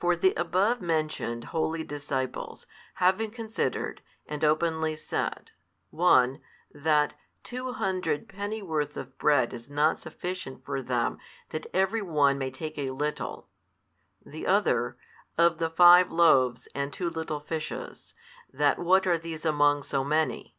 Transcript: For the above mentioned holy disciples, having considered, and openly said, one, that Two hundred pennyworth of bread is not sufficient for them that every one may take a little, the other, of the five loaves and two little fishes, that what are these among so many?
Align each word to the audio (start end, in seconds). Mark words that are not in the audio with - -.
For 0.00 0.16
the 0.16 0.32
above 0.34 0.80
mentioned 0.80 1.44
holy 1.52 1.84
disciples, 1.84 2.66
having 2.94 3.30
considered, 3.30 4.00
and 4.26 4.42
openly 4.42 4.96
said, 4.96 5.50
one, 5.90 6.40
that 6.72 7.12
Two 7.44 7.72
hundred 7.74 8.30
pennyworth 8.30 8.96
of 8.96 9.18
bread 9.18 9.52
is 9.52 9.68
not 9.68 9.98
sufficient 9.98 10.64
for 10.64 10.80
them 10.80 11.18
that 11.50 11.66
every 11.74 12.00
one 12.00 12.38
may 12.38 12.50
take 12.50 12.78
a 12.78 12.88
little, 12.92 13.46
the 14.24 14.46
other, 14.46 14.96
of 15.36 15.58
the 15.58 15.68
five 15.68 16.10
loaves 16.10 16.66
and 16.74 16.90
two 16.90 17.10
little 17.10 17.40
fishes, 17.40 18.14
that 18.50 18.78
what 18.78 19.06
are 19.06 19.18
these 19.18 19.44
among 19.44 19.82
so 19.82 20.02
many? 20.02 20.56